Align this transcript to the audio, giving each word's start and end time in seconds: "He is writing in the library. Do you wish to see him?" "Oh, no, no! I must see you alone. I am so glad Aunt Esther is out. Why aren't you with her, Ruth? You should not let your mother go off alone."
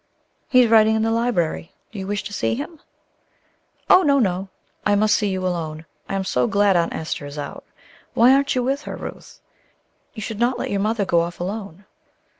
"He 0.49 0.63
is 0.63 0.67
writing 0.71 0.95
in 0.95 1.03
the 1.03 1.11
library. 1.11 1.73
Do 1.91 1.99
you 1.99 2.07
wish 2.07 2.23
to 2.23 2.33
see 2.33 2.55
him?" 2.55 2.79
"Oh, 3.87 4.01
no, 4.01 4.17
no! 4.17 4.49
I 4.83 4.95
must 4.95 5.15
see 5.15 5.27
you 5.29 5.45
alone. 5.45 5.85
I 6.09 6.15
am 6.15 6.23
so 6.23 6.47
glad 6.47 6.75
Aunt 6.75 6.91
Esther 6.95 7.27
is 7.27 7.37
out. 7.37 7.63
Why 8.15 8.33
aren't 8.33 8.55
you 8.55 8.63
with 8.63 8.81
her, 8.85 8.95
Ruth? 8.95 9.41
You 10.15 10.23
should 10.23 10.39
not 10.39 10.57
let 10.57 10.71
your 10.71 10.79
mother 10.79 11.05
go 11.05 11.19
off 11.21 11.39
alone." 11.39 11.85